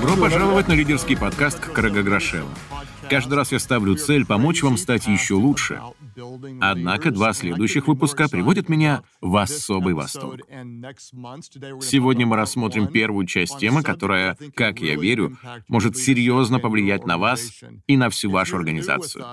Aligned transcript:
Добро 0.00 0.16
пожаловать 0.16 0.66
на 0.66 0.72
лидерский 0.72 1.16
подкаст 1.16 1.60
Крага 1.60 2.02
Грошева. 2.02 2.48
Каждый 3.08 3.34
раз 3.34 3.52
я 3.52 3.60
ставлю 3.60 3.94
цель 3.94 4.26
помочь 4.26 4.64
вам 4.64 4.76
стать 4.76 5.06
еще 5.06 5.34
лучше. 5.34 5.80
Однако 6.60 7.10
два 7.10 7.32
следующих 7.32 7.88
выпуска 7.88 8.28
приводят 8.28 8.68
меня 8.68 9.02
в 9.20 9.36
особый 9.36 9.94
восторг. 9.94 10.40
Сегодня 11.82 12.26
мы 12.26 12.36
рассмотрим 12.36 12.88
первую 12.88 13.26
часть 13.26 13.58
темы, 13.58 13.82
которая, 13.82 14.36
как 14.54 14.80
я 14.80 14.96
верю, 14.96 15.36
может 15.68 15.96
серьезно 15.96 16.58
повлиять 16.58 17.06
на 17.06 17.18
вас 17.18 17.62
и 17.86 17.96
на 17.96 18.10
всю 18.10 18.30
вашу 18.30 18.56
организацию. 18.56 19.24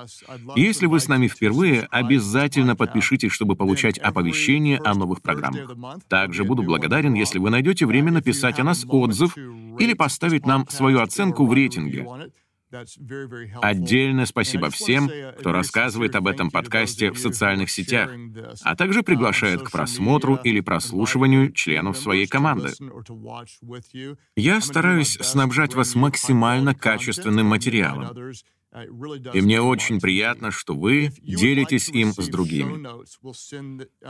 Если 0.55 0.85
вы 0.85 0.99
с 0.99 1.07
нами 1.07 1.27
впервые, 1.27 1.87
обязательно 1.91 2.75
подпишитесь, 2.75 3.31
чтобы 3.31 3.55
получать 3.55 3.97
оповещения 3.97 4.79
о 4.83 4.93
новых 4.93 5.21
программах. 5.21 5.75
Также 6.07 6.43
буду 6.43 6.63
благодарен, 6.63 7.13
если 7.13 7.39
вы 7.39 7.49
найдете 7.49 7.85
время 7.85 8.11
написать 8.11 8.59
о 8.59 8.63
нас 8.63 8.85
отзыв 8.87 9.37
или 9.37 9.93
поставить 9.93 10.45
нам 10.45 10.67
свою 10.69 11.01
оценку 11.01 11.45
в 11.45 11.53
рейтинге. 11.53 12.07
Отдельное 13.61 14.25
спасибо 14.25 14.69
всем, 14.69 15.09
кто 15.39 15.51
рассказывает 15.51 16.15
об 16.15 16.27
этом 16.27 16.49
подкасте 16.49 17.11
в 17.11 17.19
социальных 17.19 17.69
сетях, 17.69 18.11
а 18.63 18.75
также 18.75 19.03
приглашает 19.03 19.61
к 19.61 19.71
просмотру 19.71 20.35
или 20.35 20.59
прослушиванию 20.59 21.51
членов 21.51 21.97
своей 21.97 22.27
команды. 22.27 22.71
Я 24.35 24.61
стараюсь 24.61 25.17
снабжать 25.21 25.75
вас 25.75 25.95
максимально 25.95 26.73
качественным 26.73 27.47
материалом, 27.47 28.33
и 29.33 29.41
мне 29.41 29.61
очень 29.61 30.01
приятно, 30.01 30.49
что 30.49 30.73
вы 30.73 31.11
делитесь 31.21 31.89
им 31.89 32.11
с 32.11 32.27
другими. 32.27 32.87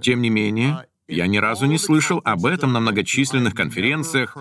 Тем 0.00 0.22
не 0.22 0.30
менее, 0.30 0.86
я 1.08 1.26
ни 1.26 1.36
разу 1.38 1.66
не 1.66 1.78
слышал 1.78 2.20
об 2.24 2.46
этом 2.46 2.72
на 2.72 2.80
многочисленных 2.80 3.54
конференциях 3.54 4.36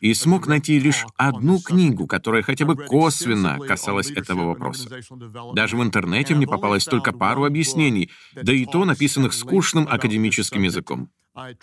и 0.00 0.14
смог 0.14 0.46
найти 0.46 0.78
лишь 0.78 1.04
одну 1.16 1.60
книгу, 1.60 2.06
которая 2.06 2.42
хотя 2.42 2.64
бы 2.64 2.76
косвенно 2.76 3.58
касалась 3.58 4.10
этого 4.10 4.46
вопроса. 4.46 5.00
Даже 5.54 5.76
в 5.76 5.82
интернете 5.82 6.34
мне 6.34 6.46
попалось 6.46 6.84
только 6.84 7.12
пару 7.12 7.44
объяснений, 7.44 8.10
да 8.34 8.52
и 8.52 8.66
то 8.66 8.84
написанных 8.84 9.34
скучным 9.34 9.86
академическим 9.88 10.62
языком. 10.62 11.10
О 11.34 11.54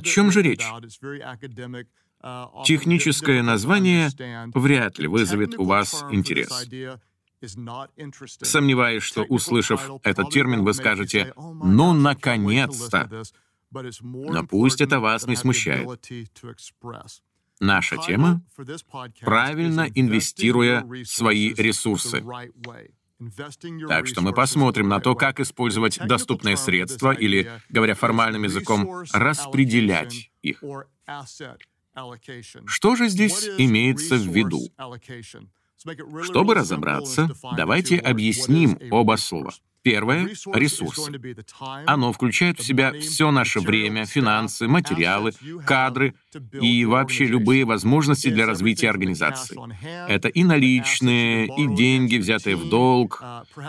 чем 0.00 0.32
же 0.32 0.42
речь? 0.42 0.64
Техническое 2.64 3.42
название 3.42 4.08
вряд 4.54 4.98
ли 4.98 5.06
вызовет 5.06 5.58
у 5.58 5.64
вас 5.64 6.04
интерес. 6.10 6.66
Сомневаюсь, 8.42 9.02
что, 9.02 9.22
услышав 9.22 9.90
этот 10.02 10.30
термин, 10.30 10.64
вы 10.64 10.74
скажете 10.74 11.32
«ну, 11.36 11.92
наконец-то!» 11.92 13.22
Но 13.70 14.46
пусть 14.46 14.80
это 14.80 14.98
вас 15.00 15.26
не 15.26 15.36
смущает. 15.36 15.88
Наша 17.60 17.96
тема— 17.98 18.40
правильно 19.20 19.88
инвестируя 19.94 20.86
свои 21.04 21.52
ресурсы. 21.54 22.24
Так 23.88 24.06
что 24.06 24.20
мы 24.20 24.32
посмотрим 24.32 24.88
на 24.88 25.00
то, 25.00 25.16
как 25.16 25.40
использовать 25.40 25.98
доступные 25.98 26.56
средства 26.56 27.12
или, 27.12 27.50
говоря 27.68 27.94
формальным 27.94 28.44
языком, 28.44 29.02
распределять 29.12 30.30
их. 30.40 30.62
Что 32.66 32.94
же 32.94 33.08
здесь 33.08 33.48
имеется 33.58 34.16
в 34.16 34.26
виду? 34.28 34.60
Чтобы 36.22 36.54
разобраться, 36.54 37.30
давайте 37.56 37.98
объясним 37.98 38.78
оба 38.90 39.16
слова. 39.16 39.52
Первое— 39.82 40.28
ресурсы. 40.54 41.12
Оно 41.86 42.12
включает 42.12 42.58
в 42.58 42.64
себя 42.64 42.92
все 43.00 43.30
наше 43.30 43.60
время, 43.60 44.06
финансы, 44.06 44.66
материалы, 44.66 45.32
кадры 45.64 46.14
и 46.60 46.84
вообще 46.84 47.26
любые 47.26 47.64
возможности 47.64 48.28
для 48.28 48.44
развития 48.44 48.90
организации. 48.90 49.58
Это 50.08 50.28
и 50.28 50.44
наличные, 50.44 51.46
и 51.46 51.74
деньги, 51.74 52.16
взятые 52.16 52.56
в 52.56 52.68
долг, 52.68 53.22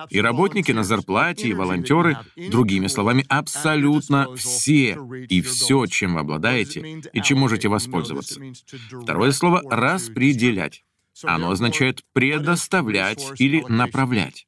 и 0.09 0.19
работники 0.19 0.71
на 0.71 0.83
зарплате, 0.83 1.49
и 1.49 1.53
волонтеры. 1.53 2.17
Другими 2.49 2.87
словами, 2.87 3.23
абсолютно 3.29 4.35
все 4.35 4.97
и 5.29 5.41
все, 5.41 5.85
чем 5.85 6.15
вы 6.15 6.21
обладаете 6.21 7.01
и 7.13 7.21
чем 7.21 7.39
можете 7.39 7.69
воспользоваться. 7.69 8.41
Второе 9.03 9.31
слово— 9.31 9.61
распределять. 9.69 10.83
Оно 11.23 11.51
означает 11.51 12.03
предоставлять 12.13 13.25
или 13.39 13.63
направлять. 13.67 14.47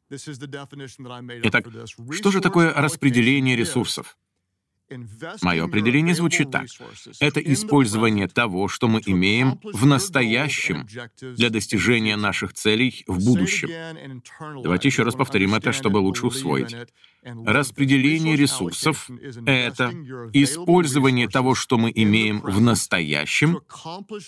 Итак, 1.43 1.65
что 2.11 2.31
же 2.31 2.41
такое 2.41 2.73
распределение 2.73 3.55
ресурсов? 3.55 4.17
Мое 5.41 5.65
определение 5.65 6.15
звучит 6.15 6.51
так. 6.51 6.65
Это 7.19 7.39
использование 7.39 8.27
того, 8.27 8.67
что 8.67 8.87
мы 8.87 9.01
имеем 9.05 9.59
в 9.63 9.85
настоящем 9.85 10.87
для 11.19 11.49
достижения 11.49 12.15
наших 12.15 12.53
целей 12.53 13.03
в 13.07 13.23
будущем. 13.25 13.69
Давайте 14.63 14.87
еще 14.87 15.03
раз 15.03 15.15
повторим 15.15 15.55
это, 15.55 15.71
чтобы 15.71 15.97
лучше 15.97 16.27
усвоить. 16.27 16.75
Распределение 17.23 18.35
ресурсов— 18.35 19.09
это 19.45 19.93
использование 20.33 21.27
того, 21.27 21.53
что 21.53 21.77
мы 21.77 21.91
имеем 21.93 22.41
в 22.41 22.59
настоящем 22.61 23.61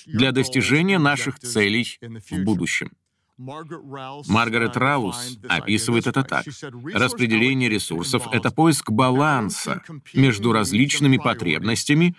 для 0.06 0.31
достижения 0.31 1.00
наших 1.00 1.40
целей 1.40 1.97
в 2.02 2.44
будущем. 2.44 2.91
Маргарет 3.38 4.77
Раус 4.77 5.38
описывает 5.49 6.07
это 6.07 6.23
так. 6.23 6.45
Распределение 6.94 7.69
ресурсов— 7.69 8.27
это 8.31 8.51
поиск 8.51 8.91
баланса 8.91 9.81
между 10.13 10.51
различными 10.51 11.17
потребностями 11.17 12.16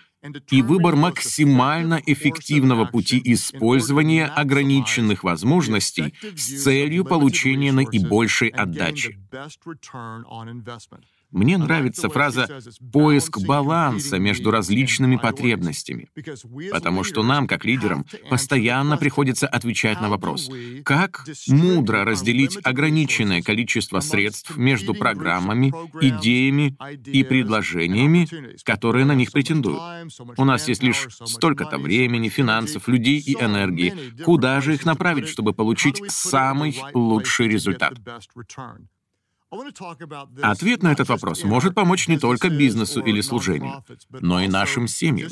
и 0.51 0.61
выбор 0.61 0.95
максимально 0.95 2.01
эффективного 2.05 2.85
пути 2.85 3.21
использования 3.23 4.25
ограниченных 4.25 5.23
возможностей 5.23 6.13
с 6.35 6.63
целью 6.63 7.05
получения 7.05 7.71
наибольшей 7.71 8.49
отдачи. 8.49 9.17
Мне 11.35 11.57
нравится 11.57 12.07
фраза 12.07 12.47
«поиск 12.93 13.39
баланса 13.39 14.17
между 14.19 14.51
различными 14.51 15.17
потребностями», 15.17 16.07
потому 16.71 17.03
что 17.03 17.23
нам, 17.23 17.45
как 17.45 17.65
лидерам, 17.65 18.05
постоянно 18.29 18.95
приходится 18.95 19.45
отвечать 19.45 19.99
на 19.99 20.09
вопрос, 20.09 20.49
как 20.85 21.25
мудро 21.49 22.05
разделить 22.05 22.57
ограниченное 22.63 23.41
количество 23.41 23.99
средств 23.99 24.55
между 24.55 24.93
программами, 24.93 25.73
идеями 25.99 26.77
и 27.05 27.25
предложениями, 27.25 28.29
которые 28.63 29.03
на 29.03 29.13
них 29.13 29.33
претендуют. 29.33 29.81
У 30.37 30.45
нас 30.45 30.69
есть 30.69 30.83
лишь 30.83 31.05
столько-то 31.09 31.77
времени, 31.77 32.29
финансов, 32.29 32.87
людей 32.87 33.19
и 33.19 33.33
энергии. 33.33 33.93
Куда 34.23 34.61
же 34.61 34.73
их 34.73 34.85
направить, 34.85 35.27
чтобы 35.27 35.51
получить 35.51 36.01
самый 36.07 36.79
лучший 36.93 37.49
результат? 37.49 37.95
Ответ 40.41 40.83
на 40.83 40.91
этот 40.91 41.07
вопрос 41.09 41.43
может 41.43 41.75
помочь 41.75 42.07
не 42.07 42.17
только 42.17 42.49
бизнесу 42.49 43.01
или 43.01 43.21
служению, 43.21 43.83
но 44.09 44.41
и 44.41 44.47
нашим 44.47 44.87
семьям. 44.87 45.29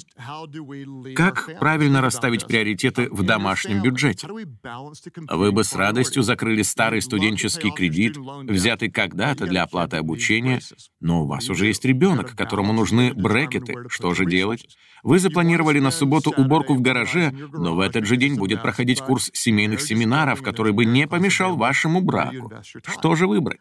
Как 1.16 1.60
правильно 1.60 2.02
расставить 2.02 2.46
приоритеты 2.46 3.10
в 3.10 3.24
домашнем 3.24 3.82
бюджете? 3.82 4.28
Вы 4.28 5.52
бы 5.52 5.64
с 5.64 5.74
радостью 5.74 6.24
закрыли 6.24 6.62
старый 6.62 7.02
студенческий 7.02 7.72
кредит, 7.72 8.18
взятый 8.18 8.92
когда-то 8.92 9.46
для 9.46 9.64
оплаты 9.64 9.98
обучения, 9.98 10.62
но 11.00 11.24
у 11.24 11.28
вас 11.28 11.50
уже 11.50 11.68
есть 11.68 11.84
ребенок, 11.86 12.36
которому 12.36 12.74
нужны 12.74 13.14
брекеты. 13.14 13.76
Что 13.90 14.14
же 14.14 14.26
делать? 14.26 14.68
Вы 15.04 15.20
запланировали 15.20 15.80
на 15.80 15.92
субботу 15.92 16.32
уборку 16.32 16.76
в 16.76 16.82
гараже, 16.82 17.32
но 17.52 17.76
в 17.76 17.82
этот 17.82 18.06
же 18.06 18.16
день 18.16 18.36
будет 18.36 18.62
проходить 18.62 19.02
курс 19.02 19.30
семейных 19.34 19.82
семинаров, 19.82 20.42
который 20.42 20.72
бы 20.72 20.86
не 20.86 21.08
помешал 21.08 21.58
вашему 21.58 22.02
браку. 22.02 22.52
Что 22.88 23.16
же 23.16 23.28
выбрать? 23.28 23.60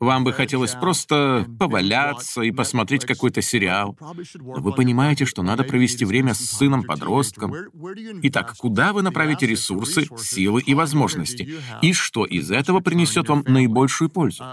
Вам 0.00 0.22
бы 0.22 0.32
хотелось 0.32 0.72
просто 0.74 1.46
поваляться 1.58 2.42
и 2.42 2.52
посмотреть 2.52 3.04
какой-то 3.04 3.42
сериал. 3.42 3.96
Но 4.34 4.60
вы 4.60 4.72
понимаете, 4.72 5.24
что 5.24 5.42
надо 5.42 5.64
провести 5.64 6.04
время 6.04 6.34
с 6.34 6.38
сыном-подростком. 6.38 7.52
Итак, 8.22 8.54
куда 8.58 8.92
вы 8.92 9.02
направите 9.02 9.46
ресурсы, 9.46 10.06
силы 10.18 10.62
и 10.62 10.74
возможности? 10.74 11.56
И 11.82 11.92
что 11.92 12.24
из 12.24 12.50
этого 12.50 12.80
принесет 12.80 13.28
вам 13.28 13.42
наибольшую 13.46 14.08
пользу? 14.08 14.44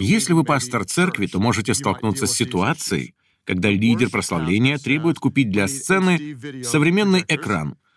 Если 0.00 0.32
вы 0.32 0.42
пастор 0.42 0.84
церкви, 0.84 1.26
то 1.26 1.38
можете 1.38 1.74
столкнуться 1.74 2.26
с 2.26 2.32
ситуацией, 2.32 3.14
когда 3.44 3.70
лидер 3.70 4.10
прославления 4.10 4.78
требует 4.78 5.18
купить 5.20 5.50
для 5.50 5.68
сцены 5.68 6.36
современный 6.64 7.24
экран— 7.28 7.76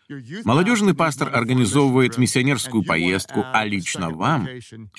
Молодежный 0.43 0.93
пастор 0.93 1.29
организовывает 1.33 2.17
миссионерскую 2.17 2.83
поездку, 2.83 3.45
а 3.53 3.65
лично 3.65 4.09
вам 4.09 4.47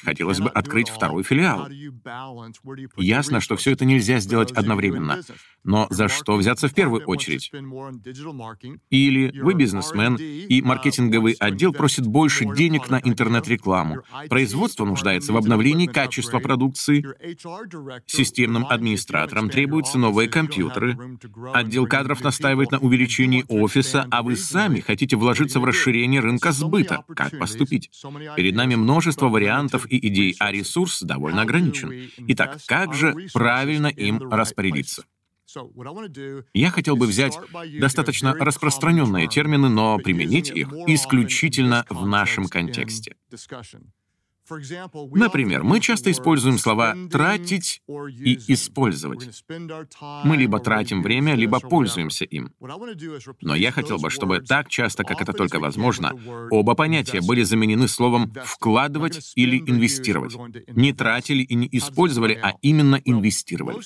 хотелось 0.03 0.41
бы 0.41 0.49
открыть 0.49 0.89
второй 0.89 1.23
филиал. 1.23 1.69
Ясно, 2.97 3.41
что 3.41 3.57
все 3.57 3.73
это 3.73 3.85
нельзя 3.85 4.21
сделать 4.21 4.53
одновременно. 4.53 5.21
Но 5.65 5.87
за 5.91 6.09
что 6.09 6.37
взяться 6.37 6.69
в 6.69 6.75
первую 6.75 7.05
очередь? 7.05 7.53
Или 8.91 9.39
вы 9.41 9.55
бизнесмен, 9.55 10.17
и 10.17 10.63
маркетинговый 10.63 11.35
отдел 11.35 11.73
просит 11.73 12.07
больше 12.07 12.47
денег 12.55 12.91
на 12.91 13.01
интернет-рекламу. 13.03 14.03
Производство 14.29 14.85
нуждается 14.85 15.33
в 15.33 15.37
обновлении 15.37 15.87
качества 15.87 16.39
продукции. 16.39 17.05
Системным 18.07 18.67
администраторам 18.67 19.51
требуются 19.51 19.99
новые 19.99 20.29
компьютеры. 20.29 20.99
Отдел 21.53 21.87
кадров 21.87 22.23
настаивает 22.25 22.71
на 22.71 22.79
увеличении 22.79 23.45
офиса, 23.49 24.07
а 24.11 24.23
вы 24.23 24.37
сами 24.37 24.81
хотите 24.81 25.02
вложиться 25.11 25.61
в 25.61 25.65
расширение 25.65 26.21
рынка 26.21 26.53
сбыта. 26.53 27.05
Как 27.15 27.39
поступить? 27.39 27.91
Перед 28.37 28.55
нами 28.55 28.75
множество 28.75 29.29
вариантов 29.29 29.87
и 29.91 30.09
идей, 30.09 30.37
а 30.39 30.53
ресурс 30.53 31.03
довольно 31.03 31.43
ограничен. 31.43 32.11
Итак, 32.29 32.59
как 32.67 32.95
же 32.95 33.15
правильно 33.33 33.89
им 33.89 34.19
распорядиться? 34.31 35.05
Я 36.55 36.71
хотел 36.71 36.97
бы 36.97 37.07
взять 37.07 37.39
достаточно 37.79 38.35
распространенные 38.35 39.29
термины, 39.29 39.69
но 39.69 39.99
применить 39.99 40.51
их 40.51 40.73
исключительно 40.87 41.85
в 41.91 42.07
нашем 42.07 42.49
контексте. 42.49 43.17
Например, 44.49 45.63
мы 45.63 45.81
часто 45.81 46.11
используем 46.11 46.59
слова 46.59 46.97
«тратить» 47.11 47.81
и 47.89 48.39
«использовать». 48.49 49.45
Мы 50.25 50.37
либо 50.37 50.59
тратим 50.59 51.03
время, 51.03 51.35
либо 51.35 51.61
пользуемся 51.61 52.25
им. 52.25 52.53
Но 53.41 53.55
я 53.55 53.71
хотел 53.71 53.99
бы, 53.99 54.11
чтобы 54.11 54.41
так 54.41 54.69
часто, 54.69 55.05
как 55.05 55.21
это 55.21 55.33
только 55.33 55.61
возможно, 55.61 56.13
оба 56.51 56.75
понятия 56.75 57.21
были 57.21 57.43
заменены 57.43 57.89
словом 57.89 58.33
«вкладывать» 58.45 59.33
или 59.37 59.59
«инвестировать». 59.59 60.37
Не 60.69 60.93
тратили 60.93 61.43
и 61.43 61.55
не 61.55 61.69
использовали, 61.73 62.39
а 62.43 62.55
именно 62.63 63.01
инвестировали. 63.05 63.79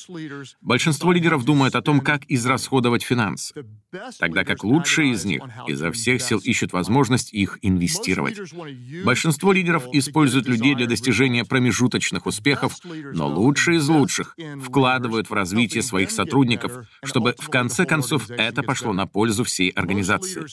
Большинство 0.61 1.13
лидеров 1.13 1.45
думают 1.45 1.75
о 1.75 1.83
том, 1.83 2.01
как 2.01 2.23
израсходовать 2.29 3.03
финансы, 3.03 3.55
тогда 4.19 4.45
как 4.45 4.65
лучшие 4.65 5.13
из 5.13 5.25
них 5.25 5.43
изо 5.67 5.93
всех 5.93 6.23
сил 6.23 6.39
ищут 6.39 6.73
возможность 6.73 7.33
их 7.33 7.59
инвестировать. 7.63 8.39
Большинство 9.05 9.53
лидеров 9.53 9.87
используют 9.93 10.46
людей 10.47 10.75
для 10.75 10.87
достижения 10.87 11.45
промежуточных 11.45 12.27
успехов, 12.27 12.75
но 12.85 13.29
лучшие 13.29 13.79
из 13.79 13.89
лучших 13.89 14.37
вкладывают 14.63 15.31
в 15.31 15.33
развитие 15.33 15.83
своих 15.83 16.11
сотрудников, 16.11 16.87
чтобы 17.05 17.35
в 17.39 17.49
конце 17.49 17.85
концов 17.85 18.31
это 18.31 18.63
пошло 18.63 18.93
на 18.93 19.07
пользу 19.07 19.45
всей 19.45 19.71
организации. 19.71 20.47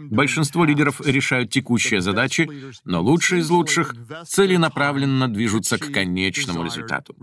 Большинство 0.00 0.64
лидеров 0.64 1.00
решают 1.00 1.50
текущие 1.50 2.00
задачи, 2.00 2.48
но 2.84 3.02
лучшие 3.02 3.40
из 3.40 3.50
лучших 3.50 3.94
целенаправленно 4.26 5.28
движутся 5.28 5.78
к 5.78 5.92
конечному 5.92 6.64
результату. 6.64 7.14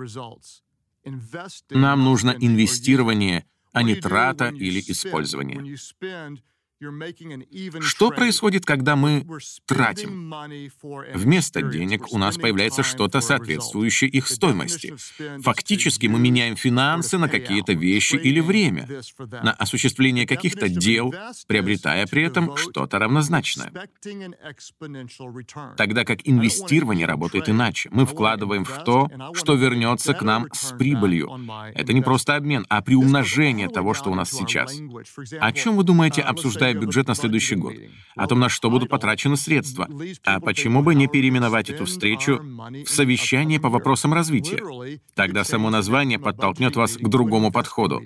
Нам 1.70 2.04
нужно 2.04 2.36
инвестирование, 2.40 3.46
а 3.72 3.84
не 3.84 3.96
трата 3.96 4.50
или 4.50 4.80
использование. 4.80 5.78
Что 7.82 8.12
происходит, 8.12 8.66
когда 8.66 8.96
мы 8.96 9.26
тратим? 9.66 10.32
Вместо 11.16 11.64
денег 11.64 12.14
у 12.14 12.20
нас 12.20 12.38
появляется 12.38 12.84
что-то, 12.84 13.20
соответствующее 13.20 14.10
их 14.10 14.28
стоимости. 14.28 14.96
Фактически 15.42 16.06
мы 16.06 16.20
меняем 16.20 16.56
финансы 16.56 17.18
на 17.18 17.30
какие-то 17.30 17.74
вещи 17.74 18.16
или 18.16 18.40
время, 18.40 18.88
на 19.18 19.54
осуществление 19.54 20.28
каких-то 20.28 20.70
дел, 20.70 21.14
приобретая 21.48 22.06
при 22.06 22.24
этом 22.24 22.56
что-то 22.56 23.00
равнозначное. 23.00 23.72
Тогда 25.78 26.06
как 26.06 26.20
инвестирование 26.26 27.08
работает 27.08 27.50
иначе. 27.50 27.90
Мы 27.92 28.06
вкладываем 28.06 28.66
в 28.66 28.84
то, 28.84 29.10
что 29.34 29.56
вернется 29.56 30.14
к 30.14 30.22
нам 30.22 30.48
с 30.54 30.74
прибылью. 30.78 31.32
Это 31.74 31.94
не 31.94 32.02
просто 32.02 32.36
обмен, 32.36 32.68
а 32.70 32.84
приумножение 32.84 33.68
того, 33.68 33.96
что 33.96 34.12
у 34.12 34.16
нас 34.16 34.30
сейчас. 34.30 34.80
О 35.40 35.52
чем 35.54 35.76
вы 35.76 35.84
думаете, 35.84 36.22
обсуждая 36.22 36.67
обсуждая 36.68 36.74
бюджет 36.74 37.08
на 37.08 37.16
следующий 37.16 37.56
год, 37.56 37.74
о 38.16 38.28
том, 38.28 38.40
на 38.40 38.50
что 38.50 38.70
будут 38.70 38.90
потрачены 38.90 39.38
средства. 39.38 39.88
А 40.26 40.40
почему 40.40 40.82
бы 40.84 40.96
не 40.96 41.08
переименовать 41.08 41.70
эту 41.70 41.86
встречу 41.86 42.40
в 42.40 42.90
совещание 42.90 43.60
по 43.60 43.70
вопросам 43.70 44.14
развития? 44.14 44.62
Тогда 45.16 45.44
само 45.44 45.70
название 45.70 46.20
подтолкнет 46.20 46.76
вас 46.76 46.98
к 46.98 47.08
другому 47.08 47.52
подходу. 47.52 48.02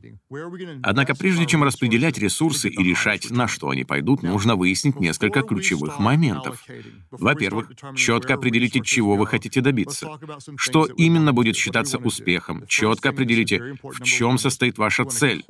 Однако 0.84 1.16
прежде 1.16 1.46
чем 1.46 1.64
распределять 1.64 2.18
ресурсы 2.18 2.70
и 2.70 2.84
решать, 2.84 3.30
на 3.32 3.48
что 3.48 3.70
они 3.70 3.84
пойдут, 3.84 4.24
нужно 4.24 4.56
выяснить 4.56 5.00
несколько 5.00 5.42
ключевых 5.42 6.00
моментов. 6.00 6.64
Во-первых, 7.12 7.72
четко 7.96 8.36
определите, 8.36 8.82
чего 8.82 9.16
вы 9.16 9.28
хотите 9.28 9.62
добиться. 9.62 10.08
Что 10.56 10.86
именно 10.86 11.34
будет 11.34 11.56
считаться 11.56 11.98
успехом. 11.98 12.66
Четко 12.68 13.10
определите, 13.10 13.76
в 13.82 14.04
чем 14.04 14.38
состоит 14.38 14.78
ваша 14.78 15.06
цель. 15.06 15.44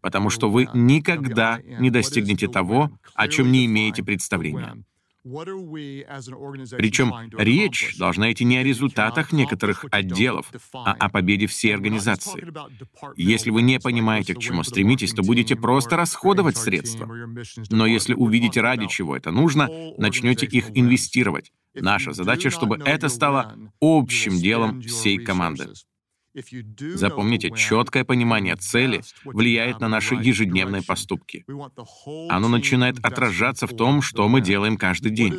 Потому 0.00 0.30
что 0.30 0.50
вы 0.50 0.68
никогда 0.74 1.60
не 1.64 1.89
достигнете 1.90 2.48
того, 2.48 2.90
о 3.14 3.28
чем 3.28 3.52
не 3.52 3.66
имеете 3.66 4.02
представления. 4.02 4.84
Причем 5.22 7.12
речь 7.36 7.96
должна 7.98 8.32
идти 8.32 8.44
не 8.44 8.56
о 8.56 8.62
результатах 8.62 9.32
некоторых 9.32 9.84
отделов, 9.90 10.50
а 10.72 10.92
о 10.92 11.10
победе 11.10 11.46
всей 11.46 11.74
организации. 11.74 12.50
Если 13.16 13.50
вы 13.50 13.60
не 13.60 13.78
понимаете, 13.78 14.34
к 14.34 14.38
чему 14.38 14.62
стремитесь, 14.62 15.12
то 15.12 15.22
будете 15.22 15.56
просто 15.56 15.96
расходовать 15.96 16.56
средства. 16.56 17.06
Но 17.70 17.86
если 17.86 18.14
увидите, 18.14 18.62
ради 18.62 18.86
чего 18.86 19.14
это 19.14 19.30
нужно, 19.30 19.68
начнете 19.98 20.46
их 20.46 20.70
инвестировать. 20.74 21.52
Наша 21.74 22.12
задача, 22.12 22.50
чтобы 22.50 22.78
это 22.84 23.08
стало 23.08 23.56
общим 23.80 24.38
делом 24.38 24.80
всей 24.80 25.18
команды. 25.18 25.68
Запомните, 26.94 27.50
четкое 27.50 28.04
понимание 28.04 28.54
цели 28.56 29.02
влияет 29.24 29.80
на 29.80 29.88
наши 29.88 30.14
ежедневные 30.14 30.82
поступки. 30.82 31.44
Оно 32.28 32.48
начинает 32.48 32.98
отражаться 33.04 33.66
в 33.66 33.76
том, 33.76 34.00
что 34.00 34.28
мы 34.28 34.40
делаем 34.40 34.76
каждый 34.76 35.10
день. 35.10 35.34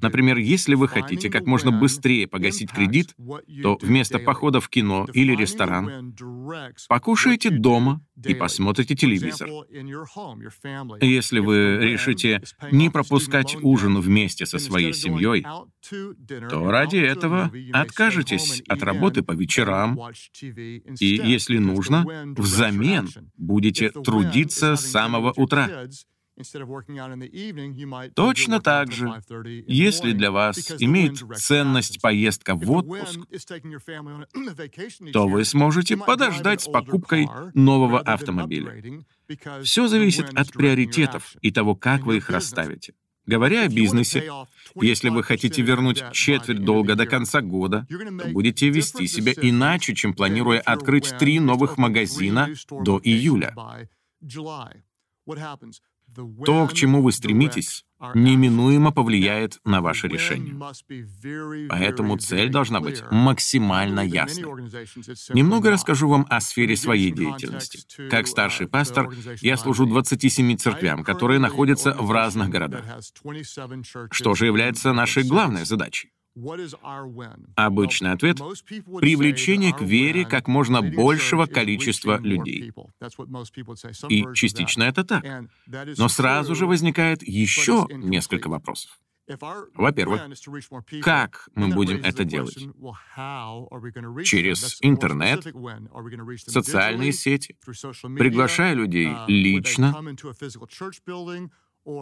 Например, 0.00 0.36
если 0.36 0.74
вы 0.74 0.88
хотите 0.88 1.28
как 1.28 1.46
можно 1.46 1.72
быстрее 1.72 2.28
погасить 2.28 2.70
кредит, 2.70 3.14
то 3.62 3.78
вместо 3.80 4.18
похода 4.18 4.60
в 4.60 4.68
кино 4.68 5.06
или 5.12 5.34
ресторан 5.34 6.14
покушайте 6.88 7.50
дома 7.50 8.00
и 8.24 8.34
посмотрите 8.34 8.94
телевизор. 8.94 9.48
Если 11.00 11.40
вы 11.40 11.78
решите 11.80 12.42
не 12.70 12.90
пропускать 12.90 13.56
ужин 13.62 14.00
вместе 14.00 14.46
со 14.46 14.58
своей 14.58 14.92
семьей, 14.92 15.44
то 16.48 16.70
ради 16.70 16.96
этого 16.96 17.50
откажетесь 17.72 18.62
от 18.68 18.82
работы 19.16 19.22
по 19.22 19.32
вечерам 19.32 19.98
и, 21.00 21.06
если 21.06 21.58
нужно, 21.58 22.04
взамен 22.36 23.08
будете 23.36 23.90
трудиться 23.90 24.76
с 24.76 24.86
самого 24.86 25.32
утра. 25.36 25.88
Точно 28.14 28.60
так 28.60 28.92
же, 28.92 29.22
если 29.66 30.12
для 30.12 30.30
вас 30.30 30.70
имеет 30.78 31.16
ценность 31.38 32.02
поездка 32.02 32.54
в 32.54 32.70
отпуск, 32.70 33.20
то 35.14 35.28
вы 35.28 35.44
сможете 35.46 35.96
подождать 35.96 36.60
с 36.60 36.68
покупкой 36.68 37.26
нового 37.54 38.00
автомобиля. 38.00 38.82
Все 39.62 39.88
зависит 39.88 40.28
от 40.34 40.52
приоритетов 40.52 41.36
и 41.40 41.50
того, 41.50 41.74
как 41.74 42.02
вы 42.02 42.18
их 42.18 42.28
расставите. 42.28 42.92
Говоря 43.26 43.62
о 43.62 43.68
бизнесе, 43.68 44.30
если 44.74 45.08
вы 45.08 45.22
хотите 45.22 45.62
вернуть 45.62 46.02
четверть 46.12 46.64
долга 46.64 46.94
до 46.94 47.06
конца 47.06 47.40
года, 47.40 47.86
то 47.88 48.28
будете 48.28 48.68
вести 48.68 49.06
себя 49.06 49.32
иначе, 49.36 49.94
чем 49.94 50.14
планируя 50.14 50.60
открыть 50.60 51.16
три 51.18 51.40
новых 51.40 51.76
магазина 51.76 52.48
до 52.70 53.00
июля. 53.02 53.54
То, 56.44 56.66
к 56.68 56.72
чему 56.72 57.02
вы 57.02 57.12
стремитесь, 57.12 57.85
неминуемо 58.14 58.92
повлияет 58.92 59.58
на 59.64 59.80
ваше 59.80 60.08
решение. 60.08 60.56
Поэтому 61.68 62.18
цель 62.18 62.50
должна 62.50 62.80
быть 62.80 63.02
максимально 63.10 64.00
ясной. 64.00 64.62
Немного 65.34 65.70
расскажу 65.70 66.08
вам 66.08 66.26
о 66.28 66.40
сфере 66.40 66.76
своей 66.76 67.10
деятельности. 67.10 68.08
Как 68.08 68.26
старший 68.26 68.68
пастор, 68.68 69.12
я 69.40 69.56
служу 69.56 69.86
27 69.86 70.56
церквям, 70.56 71.04
которые 71.04 71.38
находятся 71.38 71.94
в 71.98 72.10
разных 72.10 72.48
городах. 72.48 72.84
Что 74.10 74.34
же 74.34 74.46
является 74.46 74.92
нашей 74.92 75.24
главной 75.24 75.64
задачей? 75.64 76.12
Обычный 77.56 78.12
ответ— 78.12 78.38
привлечение 79.00 79.72
к 79.72 79.80
вере 79.80 80.24
как 80.26 80.48
можно 80.48 80.82
большего 80.82 81.46
количества 81.46 82.18
людей. 82.18 82.72
И 84.08 84.24
частично 84.34 84.84
это 84.84 85.04
так. 85.04 85.24
Но 85.96 86.08
сразу 86.08 86.54
же 86.54 86.66
возникает 86.66 87.22
еще 87.22 87.86
несколько 87.90 88.48
вопросов. 88.48 88.98
Во-первых, 89.74 90.22
как 91.02 91.48
мы 91.54 91.74
будем 91.74 91.96
это 92.04 92.24
делать? 92.24 92.56
Через 94.24 94.78
интернет, 94.82 95.44
социальные 96.46 97.12
сети, 97.12 97.56
приглашая 97.64 98.74
людей 98.74 99.08
uh, 99.08 99.24
лично, 99.26 99.92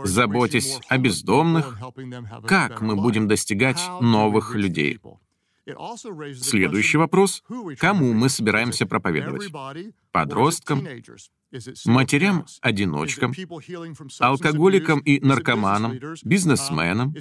заботясь 0.04 0.78
о 0.88 0.98
бездомных, 0.98 1.78
как 2.46 2.80
мы 2.80 2.96
будем 2.96 3.28
достигать 3.28 3.80
новых 4.00 4.54
людей? 4.54 4.98
Следующий 6.36 6.98
вопрос— 6.98 7.42
кому 7.78 8.12
мы 8.12 8.28
собираемся 8.28 8.84
проповедовать? 8.84 9.50
Подросткам, 10.10 10.86
матерям-одиночкам, 11.86 13.32
алкоголикам 14.20 15.00
и 15.00 15.20
наркоманам, 15.20 15.98
бизнесменам? 16.22 17.14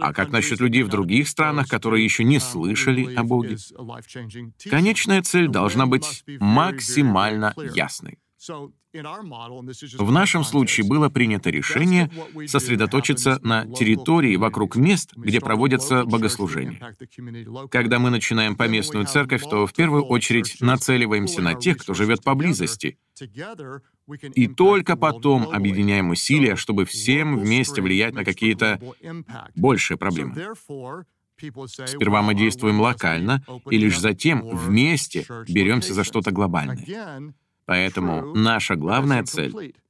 А 0.00 0.14
как 0.14 0.30
насчет 0.30 0.60
людей 0.60 0.82
в 0.82 0.88
других 0.88 1.28
странах, 1.28 1.68
которые 1.68 2.04
еще 2.04 2.24
не 2.24 2.40
слышали 2.40 3.14
о 3.14 3.22
Боге? 3.22 3.58
Конечная 4.70 5.22
цель 5.22 5.48
должна 5.48 5.84
быть 5.86 6.24
максимально 6.40 7.54
ясной. 7.74 8.18
В 8.94 10.12
нашем 10.12 10.44
случае 10.44 10.86
было 10.86 11.08
принято 11.08 11.50
решение 11.50 12.10
сосредоточиться 12.46 13.40
на 13.42 13.66
территории 13.66 14.36
вокруг 14.36 14.76
мест, 14.76 15.12
где 15.16 15.40
проводятся 15.40 16.04
богослужения. 16.04 16.94
Когда 17.70 17.98
мы 17.98 18.10
начинаем 18.10 18.54
поместную 18.54 19.06
церковь, 19.06 19.42
то 19.42 19.66
в 19.66 19.72
первую 19.72 20.04
очередь 20.04 20.58
нацеливаемся 20.60 21.42
на 21.42 21.54
тех, 21.54 21.78
кто 21.78 21.92
живет 21.92 22.22
поблизости, 22.22 22.96
и 24.34 24.46
только 24.46 24.96
потом 24.96 25.48
объединяем 25.50 26.10
усилия, 26.10 26.54
чтобы 26.54 26.84
всем 26.84 27.38
вместе 27.38 27.82
влиять 27.82 28.14
на 28.14 28.24
какие-то 28.24 28.80
большие 29.56 29.98
проблемы. 29.98 30.54
Сперва 31.36 32.22
мы 32.22 32.34
действуем 32.34 32.80
локально, 32.80 33.44
и 33.68 33.76
лишь 33.76 33.98
затем 33.98 34.46
вместе 34.46 35.26
беремся 35.48 35.94
за 35.94 36.04
что-то 36.04 36.30
глобальное. 36.30 37.32
Поэтому 37.66 38.34
наша 38.34 38.76
главная 38.76 39.24
цель— 39.24 39.74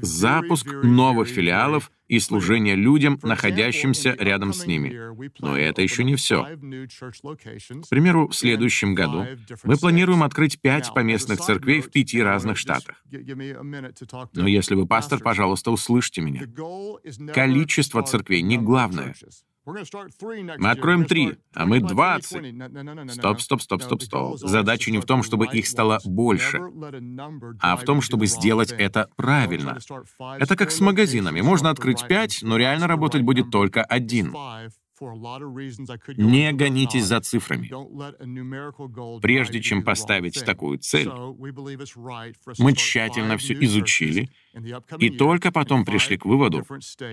запуск 0.00 0.66
новых 0.82 1.28
филиалов 1.28 1.90
и 2.06 2.18
служение 2.18 2.74
людям, 2.74 3.18
находящимся 3.22 4.16
рядом 4.18 4.52
с 4.52 4.66
ними. 4.66 4.98
Но 5.40 5.56
это 5.56 5.82
еще 5.82 6.04
не 6.04 6.16
все. 6.16 6.44
К 6.44 7.88
примеру, 7.90 8.28
в 8.28 8.34
следующем 8.34 8.94
году 8.94 9.26
мы 9.64 9.76
планируем 9.76 10.22
открыть 10.22 10.60
пять 10.60 10.92
поместных 10.94 11.40
церквей 11.40 11.80
в 11.80 11.90
пяти 11.90 12.22
разных 12.22 12.56
штатах. 12.56 13.02
Но 14.32 14.46
если 14.46 14.74
вы 14.74 14.86
пастор, 14.86 15.20
пожалуйста, 15.20 15.70
услышьте 15.70 16.22
меня. 16.22 16.42
Количество 17.32 18.02
церквей 18.02 18.42
не 18.42 18.56
главное. 18.56 19.14
Мы 19.68 20.70
откроем 20.70 21.04
три, 21.04 21.36
а 21.54 21.66
мы 21.66 21.80
двадцать. 21.80 22.54
Стоп, 23.12 23.40
стоп, 23.40 23.62
стоп, 23.62 23.82
стоп, 23.82 24.02
стоп. 24.02 24.38
Задача 24.38 24.90
не 24.90 24.98
в 24.98 25.04
том, 25.04 25.22
чтобы 25.22 25.46
их 25.46 25.66
стало 25.66 26.00
больше, 26.04 26.60
а 27.60 27.76
в 27.76 27.84
том, 27.84 28.00
чтобы 28.00 28.26
сделать 28.26 28.72
это 28.72 29.08
правильно. 29.16 29.78
Это 30.38 30.56
как 30.56 30.70
с 30.70 30.80
магазинами. 30.80 31.40
Можно 31.42 31.70
открыть 31.70 32.06
пять, 32.06 32.38
но 32.42 32.56
реально 32.56 32.86
работать 32.86 33.22
будет 33.22 33.50
только 33.50 33.82
один. 33.82 34.34
Не 36.16 36.52
гонитесь 36.52 37.04
за 37.04 37.20
цифрами. 37.20 37.70
Прежде 39.20 39.60
чем 39.60 39.82
поставить 39.82 40.44
такую 40.44 40.78
цель, 40.78 41.08
мы 42.58 42.72
тщательно 42.74 43.36
все 43.36 43.54
изучили 43.54 44.30
и 44.98 45.10
только 45.10 45.52
потом 45.52 45.84
пришли 45.84 46.16
к 46.16 46.24
выводу, 46.24 46.66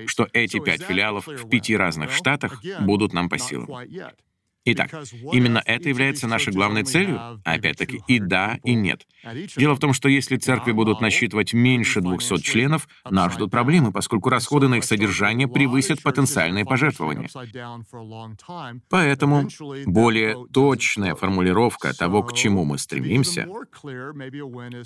что 0.08 0.28
эти 0.34 0.60
пять 0.60 0.82
филиалов 0.84 1.28
в 1.28 1.50
пяти 1.50 1.76
разных 1.76 2.12
штатах 2.12 2.62
будут 2.82 3.14
нам 3.14 3.30
по 3.30 3.38
силам. 3.38 3.68
Итак, 4.68 4.90
именно 5.32 5.62
это 5.64 5.90
является 5.90 6.28
нашей 6.28 6.52
главной 6.52 6.84
целью? 6.84 7.40
Опять-таки, 7.46 8.02
и 8.08 8.20
да, 8.20 8.58
и 8.64 8.74
нет. 8.74 9.06
Дело 9.56 9.76
в 9.76 9.80
том, 9.80 9.94
что 9.94 10.10
если 10.10 10.38
церкви 10.38 10.72
будут 10.72 11.02
насчитывать 11.02 11.54
меньше 11.54 12.02
200 12.02 12.42
членов, 12.42 12.88
нас 13.08 13.34
ждут 13.34 13.52
проблемы, 13.52 13.92
поскольку 13.92 14.30
расходы 14.30 14.68
на 14.68 14.76
их 14.76 14.84
содержание 14.84 15.48
превысят 15.48 16.02
потенциальные 16.02 16.66
пожертвования. 16.66 17.30
Поэтому 18.90 19.48
более 19.86 20.36
точная 20.52 21.14
формулировка 21.14 21.94
того, 21.96 22.24
к 22.24 22.34
чему 22.34 22.66
мы 22.66 22.80
стремимся, 22.80 23.48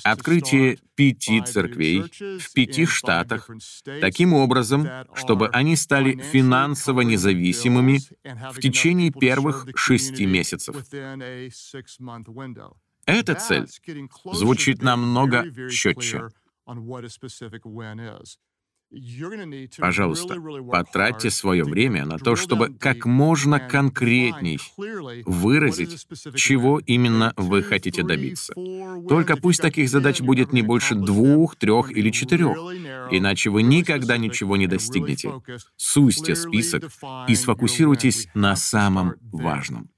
открытие 0.03 0.77
пяти 0.95 1.41
церквей 1.41 2.03
в 2.39 2.53
пяти 2.53 2.85
штатах 2.85 3.49
таким 4.01 4.33
образом, 4.33 4.89
чтобы 5.13 5.47
они 5.47 5.77
стали 5.77 6.17
финансово 6.17 7.01
независимыми 7.01 7.99
в 8.51 8.59
течение 8.59 9.11
первых 9.11 9.68
шести 9.75 10.25
месяцев. 10.25 10.75
Эта 13.05 13.35
цель 13.35 13.67
звучит 14.33 14.81
намного 14.81 15.45
четче. 15.69 16.29
Пожалуйста, 19.77 20.35
потратьте 20.71 21.29
свое 21.29 21.63
время 21.63 22.05
на 22.05 22.17
то, 22.17 22.35
чтобы 22.35 22.73
как 22.73 23.05
можно 23.05 23.59
конкретней 23.59 24.59
выразить, 25.25 26.07
чего 26.35 26.79
именно 26.79 27.33
вы 27.37 27.61
хотите 27.61 28.01
добиться. 28.01 28.53
Только 29.07 29.37
пусть 29.37 29.61
таких 29.61 29.89
задач 29.89 30.21
будет 30.21 30.53
не 30.53 30.63
больше 30.63 30.95
двух, 30.95 31.55
трех 31.55 31.91
или 31.91 32.09
четырех, 32.09 32.57
иначе 33.11 33.49
вы 33.49 33.63
никогда 33.63 34.17
ничего 34.17 34.57
не 34.57 34.67
достигнете. 34.67 35.31
Сузьте 35.75 36.35
список 36.35 36.83
и 37.27 37.35
сфокусируйтесь 37.35 38.27
на 38.33 38.55
самом 38.55 39.15
важном. 39.31 39.89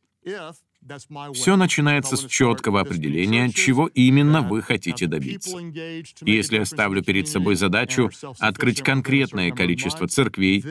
Все 1.34 1.56
начинается 1.56 2.18
с 2.18 2.26
четкого 2.26 2.82
определения, 2.82 3.50
чего 3.50 3.88
именно 3.88 4.42
вы 4.42 4.62
хотите 4.64 5.06
добиться. 5.06 5.58
если 6.26 6.58
я 6.58 6.66
ставлю 6.66 7.04
перед 7.04 7.28
собой 7.28 7.56
задачу 7.56 8.10
открыть 8.40 8.82
конкретное 8.82 9.52
количество 9.52 10.08
церквей 10.08 10.66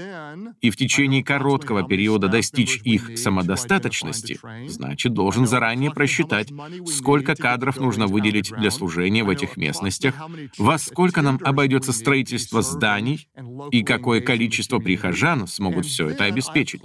и 0.60 0.70
в 0.70 0.76
течение 0.76 1.22
короткого 1.22 1.84
периода 1.84 2.28
достичь 2.28 2.80
их 2.82 3.18
самодостаточности, 3.18 4.40
значит, 4.66 5.12
должен 5.12 5.46
заранее 5.46 5.92
просчитать, 5.92 6.48
сколько 6.86 7.36
кадров 7.36 7.78
нужно 7.78 8.06
выделить 8.06 8.50
для 8.50 8.70
служения 8.70 9.22
в 9.22 9.30
этих 9.30 9.56
местностях, 9.56 10.14
во 10.58 10.78
сколько 10.78 11.22
нам 11.22 11.38
обойдется 11.44 11.92
строительство 11.92 12.62
зданий 12.62 13.28
и 13.70 13.84
какое 13.84 14.20
количество 14.20 14.80
прихожан 14.80 15.46
смогут 15.46 15.86
все 15.86 16.08
это 16.08 16.24
обеспечить. 16.24 16.82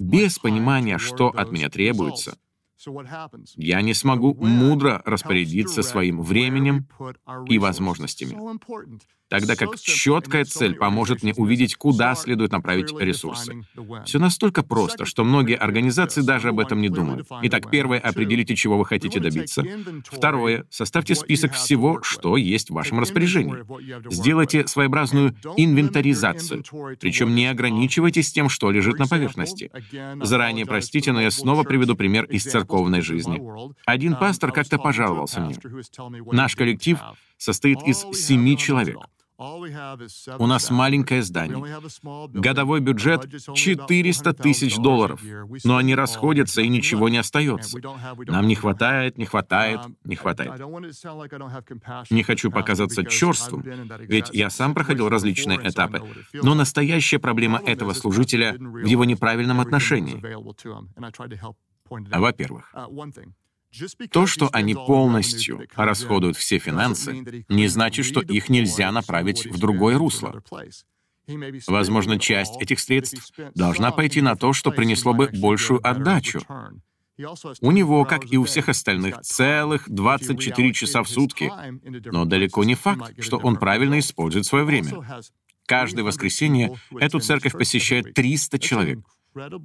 Без 0.00 0.38
понимания, 0.38 0.98
что 0.98 1.28
от 1.28 1.52
меня 1.52 1.59
меня 1.60 1.70
требуется, 1.70 2.38
я 3.56 3.82
не 3.82 3.94
смогу 3.94 4.34
мудро 4.34 5.02
распорядиться 5.04 5.82
своим 5.82 6.22
временем 6.22 6.88
и 7.48 7.58
возможностями 7.58 8.36
тогда 9.30 9.56
как 9.56 9.78
четкая 9.78 10.44
цель 10.44 10.74
поможет 10.74 11.22
мне 11.22 11.32
увидеть, 11.34 11.76
куда 11.76 12.14
следует 12.14 12.52
направить 12.52 12.92
ресурсы. 12.92 13.64
Все 14.04 14.18
настолько 14.18 14.62
просто, 14.62 15.06
что 15.06 15.24
многие 15.24 15.56
организации 15.56 16.20
даже 16.20 16.48
об 16.48 16.58
этом 16.58 16.80
не 16.80 16.88
думают. 16.88 17.26
Итак, 17.42 17.70
первое— 17.70 17.98
определите, 18.00 18.56
чего 18.56 18.76
вы 18.76 18.84
хотите 18.84 19.20
добиться. 19.20 19.64
Второе— 20.04 20.66
составьте 20.70 21.14
список 21.14 21.52
всего, 21.52 22.02
что 22.02 22.36
есть 22.36 22.70
в 22.70 22.74
вашем 22.74 22.98
распоряжении. 22.98 23.54
Сделайте 24.12 24.66
своеобразную 24.66 25.36
инвентаризацию, 25.56 26.64
причем 26.98 27.34
не 27.34 27.46
ограничивайтесь 27.46 28.32
тем, 28.32 28.48
что 28.48 28.70
лежит 28.70 28.98
на 28.98 29.06
поверхности. 29.06 29.70
Заранее 30.20 30.66
простите, 30.66 31.12
но 31.12 31.20
я 31.20 31.30
снова 31.30 31.62
приведу 31.62 31.94
пример 31.94 32.24
из 32.24 32.44
церковной 32.44 33.00
жизни. 33.00 33.40
Один 33.86 34.16
пастор 34.16 34.50
как-то 34.50 34.78
пожаловался 34.78 35.40
мне. 35.40 35.54
Наш 36.32 36.56
коллектив 36.56 36.98
состоит 37.38 37.82
из 37.86 37.98
семи 38.12 38.56
человек. 38.56 38.98
У 40.38 40.46
нас 40.46 40.70
маленькое 40.70 41.22
здание. 41.22 41.80
Годовой 42.28 42.80
бюджет— 42.80 43.26
400 43.54 44.34
тысяч 44.34 44.76
долларов. 44.76 45.22
Но 45.64 45.78
они 45.78 45.94
расходятся, 45.94 46.60
и 46.60 46.68
ничего 46.68 47.08
не 47.08 47.16
остается. 47.16 47.78
Нам 48.26 48.46
не 48.46 48.54
хватает, 48.54 49.16
не 49.16 49.24
хватает, 49.24 49.80
не 50.04 50.16
хватает. 50.16 50.60
Не 52.10 52.22
хочу 52.22 52.50
показаться 52.50 53.02
черствым, 53.04 53.62
ведь 54.00 54.28
я 54.32 54.50
сам 54.50 54.74
проходил 54.74 55.08
различные 55.08 55.58
этапы. 55.62 56.02
Но 56.34 56.54
настоящая 56.54 57.18
проблема 57.18 57.62
этого 57.64 57.94
служителя 57.94 58.56
в 58.58 58.84
его 58.84 59.06
неправильном 59.06 59.60
отношении. 59.60 60.22
Во-первых, 61.88 62.74
то, 64.10 64.26
что 64.26 64.48
они 64.52 64.74
полностью 64.74 65.66
расходуют 65.74 66.36
все 66.36 66.58
финансы, 66.58 67.44
не 67.48 67.68
значит, 67.68 68.04
что 68.04 68.20
их 68.20 68.48
нельзя 68.48 68.90
направить 68.92 69.46
в 69.46 69.58
другое 69.58 69.98
русло. 69.98 70.42
Возможно, 71.66 72.18
часть 72.18 72.60
этих 72.60 72.80
средств 72.80 73.32
должна 73.54 73.92
пойти 73.92 74.20
на 74.20 74.36
то, 74.36 74.52
что 74.52 74.70
принесло 74.70 75.14
бы 75.14 75.28
большую 75.32 75.86
отдачу. 75.86 76.40
У 77.60 77.70
него, 77.70 78.04
как 78.04 78.32
и 78.32 78.38
у 78.38 78.44
всех 78.44 78.68
остальных, 78.68 79.20
целых 79.20 79.88
24 79.88 80.72
часа 80.72 81.02
в 81.02 81.08
сутки. 81.08 81.52
Но 82.10 82.24
далеко 82.24 82.64
не 82.64 82.74
факт, 82.74 83.22
что 83.22 83.36
он 83.36 83.56
правильно 83.56 83.98
использует 83.98 84.46
свое 84.46 84.64
время. 84.64 84.90
Каждое 85.66 86.02
воскресенье 86.02 86.76
эту 86.98 87.20
церковь 87.20 87.52
посещает 87.52 88.14
300 88.14 88.58
человек. 88.58 88.98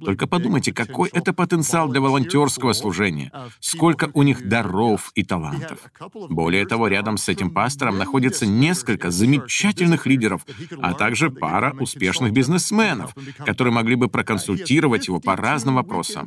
Только 0.04 0.26
подумайте, 0.26 0.72
какой 0.72 1.08
это 1.08 1.32
потенциал 1.32 1.88
для 1.88 2.00
волонтерского 2.00 2.72
служения, 2.72 3.32
сколько 3.60 4.10
у 4.14 4.22
них 4.22 4.48
даров 4.48 5.10
и 5.14 5.24
талантов. 5.24 5.80
Более 6.28 6.66
того, 6.66 6.88
рядом 6.88 7.16
с 7.16 7.28
этим 7.28 7.50
пастором 7.50 7.98
находится 7.98 8.46
несколько 8.46 9.10
замечательных 9.10 10.06
лидеров, 10.06 10.46
а 10.80 10.94
также 10.94 11.30
пара 11.30 11.74
успешных 11.78 12.32
бизнесменов, 12.32 13.14
которые 13.44 13.72
могли 13.72 13.96
бы 13.96 14.08
проконсультировать 14.08 15.08
его 15.08 15.20
по 15.20 15.36
разным 15.36 15.76
вопросам. 15.76 16.26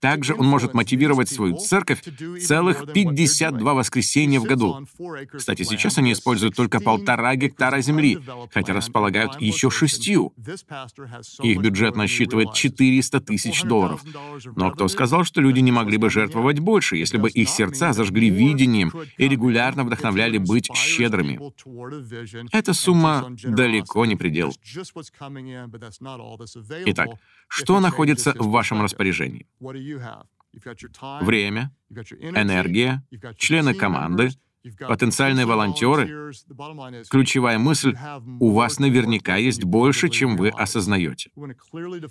Также 0.00 0.34
он 0.34 0.46
может 0.46 0.72
мотивировать 0.74 1.28
свою 1.28 1.56
церковь 1.56 2.02
целых 2.42 2.92
52 2.92 3.74
воскресенья 3.74 4.40
в 4.40 4.44
году. 4.44 4.86
Кстати, 5.32 5.62
сейчас 5.62 5.98
они 5.98 6.12
используют 6.12 6.56
только 6.56 6.80
полтора 6.80 7.36
гектара 7.36 7.80
земли, 7.80 8.18
хотя 8.52 8.72
располагают 8.72 9.40
еще 9.40 9.70
шестью. 9.70 10.32
Их 11.42 11.60
бюджет 11.60 11.96
насчитывает 11.96 12.54
400 12.54 13.20
тысяч 13.20 13.62
долларов. 13.62 14.02
Но 14.56 14.70
кто 14.70 14.88
сказал, 14.88 15.24
что 15.24 15.40
люди 15.40 15.60
не 15.60 15.72
могли 15.72 15.98
бы 15.98 16.08
жертвовать 16.08 16.60
больше, 16.60 16.96
если 16.96 17.18
бы 17.18 17.28
их 17.28 17.48
сердца 17.48 17.92
зажгли 17.92 18.30
видением 18.30 18.92
и 19.18 19.28
регулярно 19.28 19.84
вдохновляли 19.84 20.38
быть 20.38 20.70
щедрыми? 20.74 21.38
Эта 22.52 22.72
сумма 22.72 23.36
далеко 23.44 24.06
не 24.06 24.16
предел. 24.16 24.54
Итак, 26.86 27.08
что 27.48 27.80
находится 27.80 28.34
в 28.38 28.48
вашем 28.48 28.82
распоряжении? 28.82 29.46
Время, 31.20 31.72
энергия, 32.20 33.04
члены 33.36 33.74
команды, 33.74 34.30
потенциальные 34.78 35.46
волонтеры. 35.46 36.32
Ключевая 37.08 37.58
мысль— 37.58 37.96
у 38.40 38.52
вас 38.52 38.78
наверняка 38.78 39.36
есть 39.36 39.64
больше, 39.64 40.08
чем 40.08 40.36
вы 40.36 40.48
осознаете. 40.48 41.30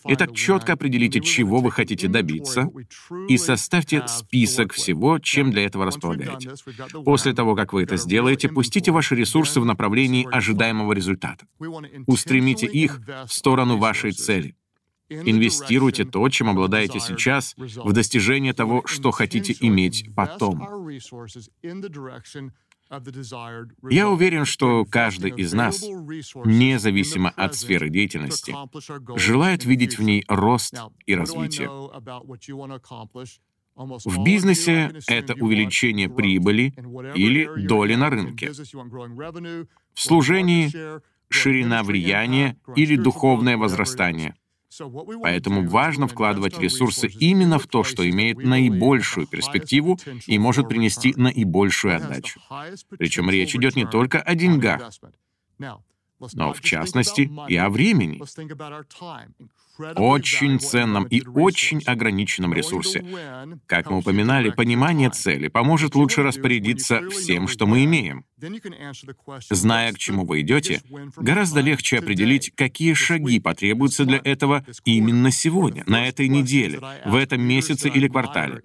Итак, 0.06 0.34
четко 0.34 0.74
определите, 0.74 1.22
чего 1.22 1.60
вы 1.60 1.72
хотите 1.72 2.08
добиться, 2.08 2.70
и 3.28 3.38
составьте 3.38 4.08
список 4.08 4.74
всего, 4.74 5.20
чем 5.20 5.52
для 5.52 5.66
этого 5.66 5.86
располагаете. 5.86 6.52
После 7.06 7.34
того, 7.34 7.56
как 7.56 7.74
вы 7.74 7.84
это 7.84 7.98
сделаете, 7.98 8.50
пустите 8.50 8.92
ваши 8.92 9.16
ресурсы 9.16 9.60
в 9.60 9.66
направлении 9.66 10.28
ожидаемого 10.32 10.94
результата. 10.94 11.46
Устремите 12.08 12.66
их 12.66 13.00
в 13.28 13.34
сторону 13.34 13.78
вашей 13.78 14.12
цели. 14.12 14.56
Инвестируйте 15.10 16.06
то, 16.06 16.28
чем 16.30 16.50
обладаете 16.50 17.00
сейчас, 17.00 17.56
в 17.58 17.94
достижение 17.94 18.54
того, 18.54 18.84
что 18.86 19.12
хотите 19.12 19.56
иметь 19.60 20.10
потом. 20.16 20.62
Я 23.90 24.10
уверен, 24.10 24.46
что 24.46 24.86
каждый 24.86 25.32
из 25.32 25.54
нас, 25.54 25.84
независимо 26.46 27.30
от 27.30 27.56
сферы 27.56 27.90
деятельности, 27.90 28.56
желает 29.16 29.66
видеть 29.66 29.98
в 30.00 30.02
ней 30.02 30.26
рост 30.28 30.74
и 31.06 31.16
развитие. 31.16 31.70
В 33.76 34.24
бизнесе 34.24 34.92
это 35.08 35.36
увеличение 35.36 36.10
прибыли 36.10 36.74
или 37.16 37.66
доли 37.68 37.96
на 37.96 38.10
рынке. 38.10 38.52
В 38.52 40.02
служении— 40.02 40.72
ширина 41.30 41.84
влияния 41.84 42.58
или 42.76 42.96
духовное 42.96 43.56
возрастание. 43.56 44.36
Поэтому 45.22 45.68
важно 45.68 46.08
вкладывать 46.08 46.60
ресурсы 46.60 47.08
именно 47.08 47.60
в 47.60 47.68
то, 47.68 47.84
что 47.84 48.08
имеет 48.10 48.38
наибольшую 48.38 49.28
перспективу 49.28 50.00
и 50.28 50.38
может 50.38 50.70
принести 50.70 51.14
наибольшую 51.16 51.96
отдачу. 51.96 52.40
Причем 52.98 53.30
речь 53.30 53.56
идет 53.56 53.76
не 53.76 53.86
только 53.86 54.22
о 54.22 54.36
деньгах, 54.36 54.92
но 55.58 56.54
в 56.54 56.62
частности 56.62 57.32
и 57.48 57.56
о 57.56 57.70
времени 57.70 58.22
очень 59.96 60.60
ценном 60.60 61.06
и 61.06 61.24
очень 61.26 61.82
ограниченном 61.86 62.54
ресурсе. 62.54 63.04
Как 63.66 63.90
мы 63.90 63.98
упоминали, 63.98 64.50
понимание 64.50 65.10
цели 65.10 65.48
поможет 65.48 65.96
лучше 65.96 66.24
распорядиться 66.24 67.02
всем, 67.10 67.48
что 67.48 67.66
мы 67.66 67.84
имеем. 67.86 68.26
Зная, 69.50 69.92
к 69.94 69.98
чему 69.98 70.26
вы 70.26 70.42
идете, 70.42 70.82
гораздо 71.18 71.60
легче 71.62 72.00
определить, 72.00 72.52
какие 72.56 72.94
шаги 72.94 73.40
потребуются 73.40 74.06
для 74.06 74.22
этого 74.24 74.66
именно 74.86 75.32
сегодня, 75.32 75.84
на 75.88 76.08
этой 76.08 76.28
неделе, 76.28 76.80
в 77.06 77.16
этом 77.16 77.42
месяце 77.42 77.90
или 77.90 78.08
квартале. 78.08 78.62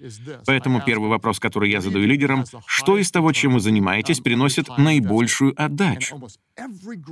Поэтому 0.47 0.81
первый 0.85 1.09
вопрос, 1.09 1.41
который 1.41 1.71
я 1.71 1.81
задаю 1.81 2.07
лидерам, 2.07 2.45
что 2.67 2.99
из 2.99 3.11
того, 3.11 3.33
чем 3.33 3.55
вы 3.55 3.61
занимаетесь, 3.61 4.21
приносит 4.21 4.69
наибольшую 4.79 5.55
отдачу? 5.61 6.21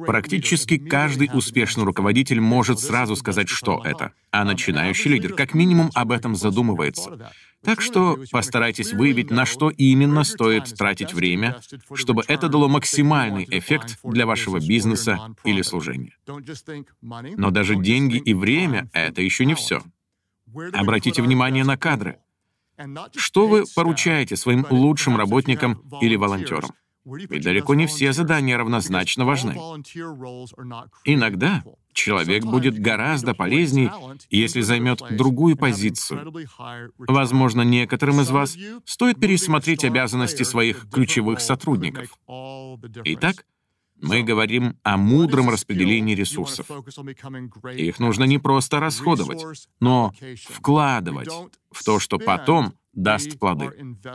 Практически 0.06 0.78
каждый 0.78 1.30
успешный 1.32 1.84
руководитель 1.84 2.40
может 2.40 2.78
сразу 2.78 3.16
сказать, 3.16 3.48
что 3.48 3.82
это, 3.84 3.91
а 4.31 4.44
начинающий 4.44 5.11
лидер 5.11 5.35
как 5.35 5.55
минимум 5.55 5.90
об 5.94 6.12
этом 6.12 6.35
задумывается. 6.35 7.31
Так 7.64 7.81
что 7.81 8.18
постарайтесь 8.33 8.92
выявить, 8.92 9.31
на 9.31 9.46
что 9.46 9.70
именно 9.70 10.24
стоит 10.24 10.64
тратить 10.76 11.14
время, 11.14 11.61
чтобы 11.94 12.24
это 12.26 12.48
дало 12.48 12.68
максимальный 12.68 13.46
эффект 13.48 13.98
для 14.02 14.26
вашего 14.26 14.59
бизнеса 14.59 15.35
или 15.44 15.62
служения. 15.62 16.16
Но 17.00 17.50
даже 17.50 17.76
деньги 17.76 18.16
и 18.16 18.35
время— 18.35 18.90
это 18.92 19.22
еще 19.22 19.44
не 19.44 19.55
все. 19.55 19.83
Обратите 20.72 21.22
внимание 21.22 21.64
на 21.64 21.76
кадры. 21.76 22.18
Что 23.14 23.46
вы 23.46 23.64
поручаете 23.74 24.37
своим 24.37 24.66
лучшим 24.70 25.16
работникам 25.16 25.83
или 26.00 26.16
волонтерам? 26.16 26.70
Ведь 27.04 27.42
далеко 27.42 27.74
не 27.74 27.86
все 27.86 28.12
задания 28.12 28.56
равнозначно 28.56 29.24
важны. 29.24 29.54
Иногда 31.04 31.64
человек 31.92 32.44
будет 32.44 32.78
гораздо 32.78 33.34
полезнее, 33.34 33.92
если 34.30 34.60
займет 34.60 35.02
другую 35.10 35.56
позицию. 35.56 36.32
Возможно, 36.98 37.62
некоторым 37.62 38.20
из 38.20 38.30
вас 38.30 38.56
стоит 38.84 39.18
пересмотреть 39.20 39.84
обязанности 39.84 40.42
своих 40.44 40.88
ключевых 40.90 41.40
сотрудников. 41.40 42.16
Итак, 43.04 43.44
мы 44.02 44.22
говорим 44.22 44.76
о 44.82 44.96
мудром 44.96 45.48
распределении 45.48 46.14
ресурсов. 46.14 46.66
Их 47.74 47.98
нужно 47.98 48.24
не 48.24 48.38
просто 48.38 48.80
расходовать, 48.80 49.44
но 49.80 50.12
вкладывать 50.50 51.30
в 51.70 51.84
то, 51.84 51.98
что 51.98 52.18
потом 52.18 52.74
даст 52.92 53.38
плоды. 53.38 53.70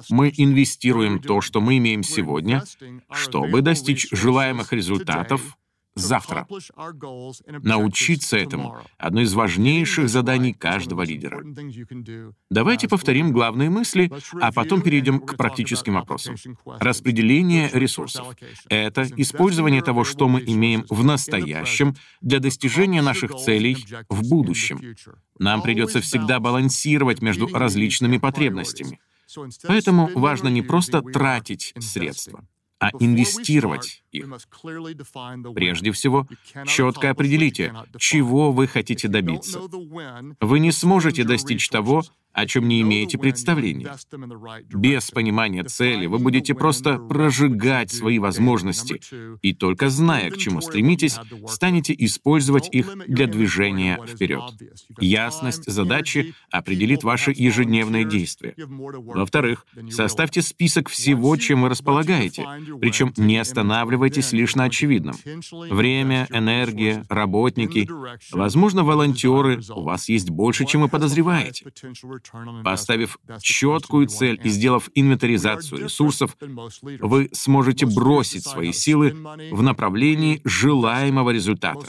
Мы 0.09 0.31
инвестируем 0.35 1.19
то, 1.19 1.41
что 1.41 1.61
мы 1.61 1.77
имеем 1.77 2.03
сегодня, 2.03 2.63
чтобы 3.11 3.61
достичь 3.61 4.07
желаемых 4.11 4.73
результатов 4.73 5.57
завтра. 5.97 6.47
Научиться 7.63 8.37
этому— 8.37 8.77
одно 8.97 9.21
из 9.21 9.33
важнейших 9.33 10.09
заданий 10.09 10.53
каждого 10.53 11.03
лидера. 11.03 11.43
Давайте 12.49 12.87
повторим 12.87 13.31
главные 13.31 13.69
мысли, 13.69 14.11
а 14.41 14.51
потом 14.51 14.81
перейдем 14.81 15.19
к 15.19 15.35
практическим 15.37 15.95
вопросам. 15.95 16.35
Распределение 16.79 17.69
ресурсов— 17.73 18.27
это 18.69 19.07
использование 19.17 19.81
того, 19.81 20.03
что 20.03 20.27
мы 20.27 20.41
имеем 20.45 20.85
в 20.89 21.03
настоящем 21.03 21.95
для 22.21 22.39
достижения 22.39 23.01
наших 23.01 23.35
целей 23.35 23.85
в 24.09 24.29
будущем. 24.29 24.95
Нам 25.39 25.61
придется 25.61 26.01
всегда 26.01 26.39
балансировать 26.39 27.21
между 27.21 27.47
различными 27.47 28.17
потребностями. 28.17 28.99
Поэтому 29.67 30.09
важно 30.15 30.47
не 30.47 30.61
просто 30.61 31.01
тратить 31.01 31.73
средства, 31.79 32.45
а 32.79 32.91
инвестировать 32.99 34.03
их. 34.17 34.27
Прежде 35.55 35.91
всего, 35.91 36.27
четко 36.65 37.09
определите, 37.09 37.73
чего 37.97 38.51
вы 38.51 38.67
хотите 38.67 39.07
добиться. 39.07 39.61
Вы 40.39 40.59
не 40.59 40.71
сможете 40.71 41.23
достичь 41.23 41.69
того, 41.69 42.03
о 42.37 42.45
чем 42.45 42.67
не 42.67 42.81
имеете 42.81 43.17
представления. 43.17 43.97
Без 44.69 45.09
понимания 45.09 45.63
цели 45.63 46.05
вы 46.05 46.19
будете 46.19 46.53
просто 46.53 46.99
прожигать 46.99 47.91
свои 47.91 48.19
возможности, 48.19 49.01
и 49.41 49.55
только 49.55 49.89
зная, 49.89 50.29
к 50.29 50.37
чему 50.37 50.61
стремитесь, 50.61 51.17
станете 51.47 51.95
использовать 51.97 52.69
их 52.71 52.95
для 53.07 53.25
движения 53.25 53.99
вперед. 54.05 54.43
Ясность 54.99 55.65
задачи 55.65 56.35
определит 56.51 57.03
ваши 57.03 57.33
ежедневные 57.35 58.05
действия. 58.05 58.53
Во-вторых, 58.55 59.65
составьте 59.89 60.43
список 60.43 60.89
всего, 60.89 61.35
чем 61.37 61.63
вы 61.63 61.69
располагаете, 61.69 62.45
причем 62.79 63.13
не 63.17 63.37
останавливайтесь 63.37 64.06
зацикливайтесь 64.07 64.33
лишь 64.33 64.55
на 64.55 64.65
очевидном. 64.65 65.15
Время, 65.69 66.27
энергия, 66.31 67.05
работники, 67.09 67.87
возможно, 68.31 68.83
волонтеры, 68.83 69.61
у 69.69 69.83
вас 69.83 70.09
есть 70.09 70.29
больше, 70.29 70.65
чем 70.65 70.81
вы 70.81 70.89
подозреваете. 70.89 71.65
Поставив 72.63 73.19
четкую 73.41 74.07
цель 74.07 74.39
и 74.43 74.49
сделав 74.49 74.89
инвентаризацию 74.95 75.85
ресурсов, 75.85 76.35
вы 76.99 77.29
сможете 77.33 77.85
бросить 77.85 78.45
свои 78.45 78.71
силы 78.71 79.15
в 79.51 79.61
направлении 79.61 80.41
желаемого 80.43 81.31
результата. 81.31 81.85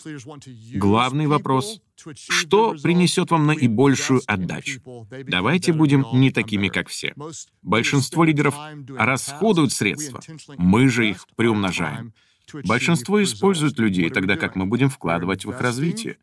Главный 0.74 1.26
вопрос 1.26 1.80
что 2.14 2.74
принесет 2.82 3.30
вам 3.30 3.46
наибольшую 3.46 4.22
отдачу? 4.26 4.80
Давайте 5.26 5.72
будем 5.72 6.04
не 6.12 6.30
такими, 6.30 6.68
как 6.68 6.88
все. 6.88 7.14
Большинство 7.62 8.24
лидеров 8.24 8.54
расходуют 8.96 9.72
средства, 9.72 10.20
мы 10.56 10.88
же 10.88 11.10
их 11.10 11.26
приумножаем. 11.36 12.12
Большинство 12.66 13.22
используют 13.22 13.78
людей, 13.78 14.10
тогда 14.10 14.36
как 14.36 14.56
мы 14.56 14.66
будем 14.66 14.88
вкладывать 14.88 15.44
в 15.44 15.50
их 15.50 15.60
развитие. 15.60 16.16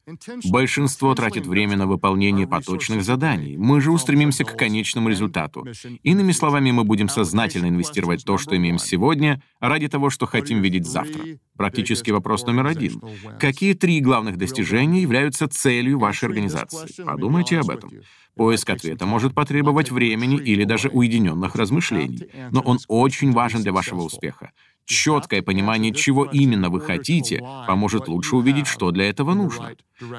Большинство 0.45 1.13
тратит 1.15 1.45
время 1.45 1.77
на 1.77 1.88
выполнение 1.88 2.47
поточных 2.47 3.03
заданий. 3.03 3.57
Мы 3.57 3.81
же 3.81 3.91
устремимся 3.91 4.43
к 4.43 4.57
конечному 4.57 5.09
результату. 5.09 5.65
Иными 6.03 6.31
словами, 6.31 6.71
мы 6.71 6.83
будем 6.83 7.09
сознательно 7.09 7.67
инвестировать 7.67 8.25
то, 8.25 8.38
что 8.38 8.55
имеем 8.55 8.77
сегодня, 8.77 9.41
ради 9.59 9.88
того, 9.88 10.09
что 10.09 10.25
хотим 10.25 10.61
видеть 10.61 10.85
завтра. 10.85 11.23
Практически 11.57 12.11
вопрос 12.11 12.45
номер 12.45 12.67
один. 12.67 13.01
Какие 13.39 13.73
три 13.73 14.01
главных 14.01 14.38
достижения 14.38 15.01
являются 15.01 15.47
целью 15.47 15.99
вашей 15.99 16.25
организации? 16.25 17.03
Подумайте 17.03 17.59
об 17.59 17.69
этом. 17.69 17.91
Поиск 18.35 18.69
ответа 18.69 19.05
может 19.05 19.33
потребовать 19.33 19.91
времени 19.91 20.38
или 20.38 20.65
даже 20.65 20.89
уединенных 20.89 21.55
размышлений, 21.55 22.27
но 22.51 22.59
он 22.61 22.79
очень 22.89 23.31
важен 23.31 23.61
для 23.61 23.71
вашего 23.71 24.01
успеха. 24.01 24.51
Четкое 24.86 25.41
понимание, 25.41 25.93
чего 25.93 26.26
именно 26.26 26.69
вы 26.69 26.80
хотите, 26.80 27.43
поможет 27.67 28.08
лучше 28.08 28.36
увидеть, 28.36 28.67
что 28.67 28.91
для 28.91 29.10
этого 29.10 29.34
нужно. 29.34 29.71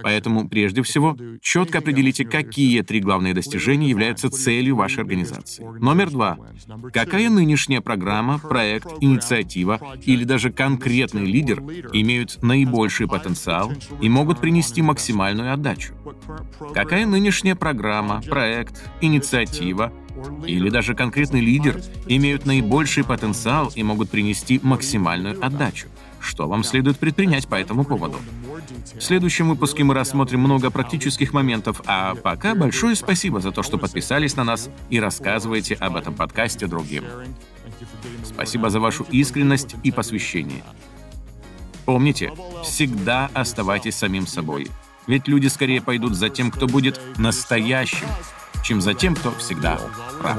Поэтому, 0.03 0.49
прежде 0.49 0.83
всего, 0.83 1.17
четко 1.41 1.79
определите, 1.79 2.25
какие 2.25 2.81
три 2.81 3.01
главные 3.01 3.35
достижения 3.35 3.89
являются 3.89 4.31
целью 4.31 4.77
вашей 4.77 5.01
организации. 5.01 5.63
Номер 5.63 6.11
два. 6.11 6.39
Какая 6.93 7.29
нынешняя 7.29 7.81
программа, 7.81 8.39
проект, 8.39 8.89
инициатива 9.01 9.81
или 10.05 10.25
даже 10.25 10.51
конкретный 10.51 11.27
лидер 11.27 11.61
имеют 11.93 12.43
наибольший 12.43 13.07
потенциал 13.07 13.73
и 14.01 14.09
могут 14.09 14.41
принести 14.41 14.83
максимальную 14.83 15.53
отдачу? 15.53 15.95
Какая 16.75 17.07
нынешняя 17.07 17.55
программа, 17.55 18.23
проект, 18.23 18.83
инициатива 19.01 19.93
или 20.47 20.71
даже 20.71 20.95
конкретный 20.95 21.41
лидер 21.41 21.83
имеют 22.07 22.47
наибольший 22.47 23.05
потенциал 23.05 23.71
и 23.75 23.83
могут 23.83 24.11
принести 24.11 24.61
максимальную 24.63 25.45
отдачу. 25.45 25.89
Что 26.21 26.49
вам 26.49 26.65
следует 26.65 26.99
предпринять 26.99 27.47
по 27.47 27.55
этому 27.55 27.85
поводу? 27.85 28.19
В 28.95 29.01
следующем 29.01 29.49
выпуске 29.49 29.85
мы 29.85 29.95
рассмотрим 29.95 30.41
много 30.41 30.71
практических 30.71 31.33
моментов, 31.33 31.83
а 31.87 32.15
пока 32.15 32.55
большое 32.55 32.97
спасибо 32.97 33.41
за 33.41 33.53
то, 33.53 33.63
что 33.63 33.79
подписались 33.79 34.37
на 34.37 34.45
нас 34.45 34.69
и 34.91 34.99
рассказываете 34.99 35.75
об 35.75 35.97
этом 35.97 36.15
подкасте 36.15 36.67
другим. 36.67 37.05
Спасибо 38.25 38.71
за 38.71 38.81
вашу 38.81 39.05
искренность 39.11 39.77
и 39.83 39.93
посвящение. 39.93 40.65
Помните, 41.85 42.33
всегда 42.65 43.31
оставайтесь 43.33 43.95
самим 43.95 44.27
собой. 44.27 44.69
Ведь 45.07 45.29
люди 45.29 45.47
скорее 45.47 45.81
пойдут 45.81 46.15
за 46.15 46.29
тем, 46.29 46.51
кто 46.51 46.67
будет 46.67 47.01
настоящим, 47.17 48.09
чем 48.67 48.81
за 48.81 48.95
тем, 48.95 49.15
кто 49.15 49.31
всегда 49.33 49.79
прав. 50.19 50.37